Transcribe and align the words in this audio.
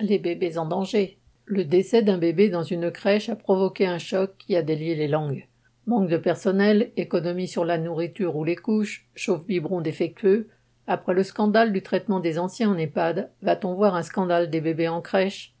Les 0.00 0.18
bébés 0.18 0.56
en 0.56 0.64
danger. 0.64 1.18
Le 1.44 1.66
décès 1.66 2.00
d'un 2.00 2.16
bébé 2.16 2.48
dans 2.48 2.62
une 2.62 2.90
crèche 2.90 3.28
a 3.28 3.36
provoqué 3.36 3.84
un 3.86 3.98
choc 3.98 4.30
qui 4.38 4.56
a 4.56 4.62
délié 4.62 4.94
les 4.94 5.06
langues. 5.06 5.46
Manque 5.86 6.08
de 6.08 6.16
personnel, 6.16 6.92
économie 6.96 7.46
sur 7.46 7.66
la 7.66 7.76
nourriture 7.76 8.36
ou 8.36 8.44
les 8.44 8.56
couches, 8.56 9.06
chauffe-biberon 9.14 9.82
défectueux. 9.82 10.48
Après 10.86 11.12
le 11.12 11.22
scandale 11.22 11.74
du 11.74 11.82
traitement 11.82 12.20
des 12.20 12.38
anciens 12.38 12.70
en 12.70 12.78
EHPAD, 12.78 13.32
va-t-on 13.42 13.74
voir 13.74 13.96
un 13.96 14.02
scandale 14.02 14.48
des 14.48 14.62
bébés 14.62 14.88
en 14.88 15.02
crèche? 15.02 15.52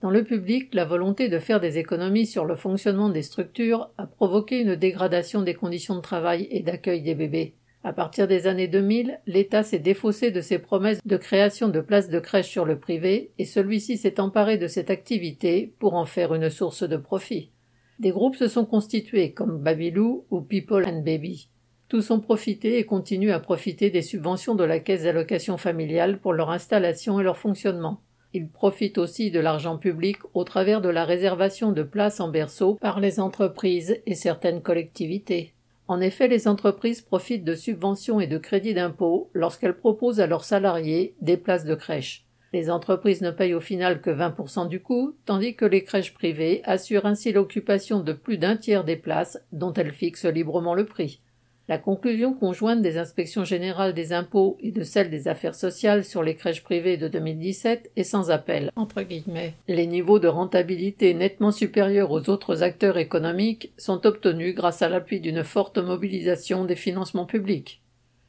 Dans 0.00 0.10
le 0.10 0.24
public, 0.24 0.74
la 0.74 0.84
volonté 0.84 1.28
de 1.28 1.38
faire 1.38 1.60
des 1.60 1.78
économies 1.78 2.26
sur 2.26 2.44
le 2.44 2.56
fonctionnement 2.56 3.08
des 3.08 3.22
structures 3.22 3.90
a 3.98 4.08
provoqué 4.08 4.62
une 4.62 4.74
dégradation 4.74 5.42
des 5.42 5.54
conditions 5.54 5.94
de 5.94 6.00
travail 6.00 6.48
et 6.50 6.64
d'accueil 6.64 7.02
des 7.02 7.14
bébés. 7.14 7.54
À 7.84 7.92
partir 7.92 8.26
des 8.26 8.48
années 8.48 8.66
2000, 8.66 9.20
l'État 9.26 9.62
s'est 9.62 9.78
défaussé 9.78 10.30
de 10.30 10.40
ses 10.40 10.58
promesses 10.58 11.00
de 11.04 11.16
création 11.16 11.68
de 11.68 11.80
places 11.80 12.08
de 12.08 12.18
crèche 12.18 12.48
sur 12.48 12.64
le 12.64 12.78
privé 12.78 13.30
et 13.38 13.44
celui-ci 13.44 13.96
s'est 13.96 14.20
emparé 14.20 14.58
de 14.58 14.66
cette 14.66 14.90
activité 14.90 15.72
pour 15.78 15.94
en 15.94 16.04
faire 16.04 16.34
une 16.34 16.50
source 16.50 16.82
de 16.82 16.96
profit. 16.96 17.52
Des 18.00 18.10
groupes 18.10 18.36
se 18.36 18.48
sont 18.48 18.64
constitués 18.64 19.32
comme 19.32 19.58
Babylou 19.58 20.24
ou 20.30 20.40
People 20.40 20.86
and 20.86 21.02
Baby. 21.02 21.48
Tous 21.88 22.10
ont 22.10 22.20
profité 22.20 22.78
et 22.78 22.84
continuent 22.84 23.32
à 23.32 23.40
profiter 23.40 23.90
des 23.90 24.02
subventions 24.02 24.54
de 24.54 24.64
la 24.64 24.80
caisse 24.80 25.04
d'allocation 25.04 25.56
familiale 25.56 26.18
pour 26.20 26.32
leur 26.32 26.50
installation 26.50 27.18
et 27.18 27.24
leur 27.24 27.38
fonctionnement. 27.38 28.00
Ils 28.34 28.48
profitent 28.48 28.98
aussi 28.98 29.30
de 29.30 29.40
l'argent 29.40 29.78
public 29.78 30.18
au 30.34 30.44
travers 30.44 30.80
de 30.80 30.90
la 30.90 31.04
réservation 31.04 31.72
de 31.72 31.82
places 31.82 32.20
en 32.20 32.28
berceau 32.28 32.74
par 32.74 33.00
les 33.00 33.20
entreprises 33.20 34.02
et 34.04 34.14
certaines 34.14 34.62
collectivités. 34.62 35.54
En 35.88 36.00
effet, 36.00 36.28
les 36.28 36.46
entreprises 36.46 37.00
profitent 37.00 37.44
de 37.44 37.54
subventions 37.54 38.20
et 38.20 38.26
de 38.26 38.36
crédits 38.36 38.74
d'impôt 38.74 39.30
lorsqu'elles 39.32 39.76
proposent 39.76 40.20
à 40.20 40.26
leurs 40.26 40.44
salariés 40.44 41.16
des 41.22 41.38
places 41.38 41.64
de 41.64 41.74
crèche. 41.74 42.26
Les 42.52 42.70
entreprises 42.70 43.22
ne 43.22 43.30
payent 43.30 43.54
au 43.54 43.60
final 43.60 44.00
que 44.00 44.10
20% 44.10 44.68
du 44.68 44.80
coût, 44.80 45.16
tandis 45.24 45.54
que 45.54 45.64
les 45.64 45.84
crèches 45.84 46.14
privées 46.14 46.60
assurent 46.64 47.06
ainsi 47.06 47.32
l'occupation 47.32 48.00
de 48.00 48.12
plus 48.12 48.36
d'un 48.36 48.56
tiers 48.56 48.84
des 48.84 48.96
places 48.96 49.42
dont 49.52 49.72
elles 49.72 49.92
fixent 49.92 50.24
librement 50.24 50.74
le 50.74 50.84
prix. 50.84 51.20
La 51.68 51.76
conclusion 51.76 52.32
conjointe 52.32 52.80
des 52.80 52.96
inspections 52.96 53.44
générales 53.44 53.92
des 53.92 54.14
impôts 54.14 54.56
et 54.60 54.72
de 54.72 54.82
celle 54.84 55.10
des 55.10 55.28
affaires 55.28 55.54
sociales 55.54 56.02
sur 56.02 56.22
les 56.22 56.34
crèches 56.34 56.64
privées 56.64 56.96
de 56.96 57.08
2017 57.08 57.90
est 57.94 58.04
sans 58.04 58.30
appel. 58.30 58.72
Entre 58.74 59.02
guillemets. 59.02 59.52
Les 59.68 59.86
niveaux 59.86 60.18
de 60.18 60.28
rentabilité 60.28 61.12
nettement 61.12 61.52
supérieurs 61.52 62.10
aux 62.10 62.30
autres 62.30 62.62
acteurs 62.62 62.96
économiques 62.96 63.70
sont 63.76 64.06
obtenus 64.06 64.54
grâce 64.54 64.80
à 64.80 64.88
l'appui 64.88 65.20
d'une 65.20 65.44
forte 65.44 65.76
mobilisation 65.76 66.64
des 66.64 66.76
financements 66.76 67.26
publics. 67.26 67.82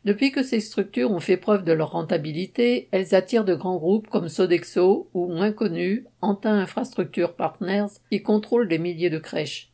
Depuis 0.03 0.31
que 0.33 0.43
ces 0.43 0.59
structures 0.59 1.11
ont 1.11 1.21
fait 1.21 1.37
preuve 1.37 1.63
de 1.63 1.71
leur 1.71 1.91
rentabilité, 1.91 2.89
elles 2.91 3.15
attirent 3.15 3.45
de 3.45 3.55
grands 3.55 3.77
groupes 3.77 4.09
comme 4.09 4.27
Sodexo 4.27 5.09
ou, 5.13 5.27
moins 5.27 5.51
connus, 5.51 6.05
Antin 6.21 6.57
Infrastructure 6.57 7.35
Partners, 7.35 7.99
qui 8.11 8.21
contrôlent 8.21 8.67
des 8.67 8.79
milliers 8.79 9.09
de 9.09 9.17
crèches. 9.17 9.68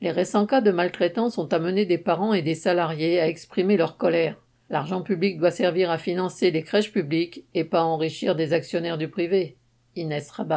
Les 0.00 0.12
récents 0.12 0.46
cas 0.46 0.60
de 0.60 0.70
maltraitance 0.70 1.38
ont 1.38 1.48
amené 1.48 1.84
des 1.84 1.98
parents 1.98 2.32
et 2.32 2.42
des 2.42 2.54
salariés 2.54 3.18
à 3.18 3.26
exprimer 3.26 3.76
leur 3.76 3.96
colère. 3.96 4.36
L'argent 4.70 5.02
public 5.02 5.38
doit 5.38 5.50
servir 5.50 5.90
à 5.90 5.98
financer 5.98 6.50
les 6.52 6.62
crèches 6.62 6.92
publiques 6.92 7.44
et 7.54 7.64
pas 7.64 7.82
enrichir 7.82 8.36
des 8.36 8.52
actionnaires 8.52 8.98
du 8.98 9.08
privé. 9.08 9.56
Inès 9.96 10.30
Rabat. 10.30 10.56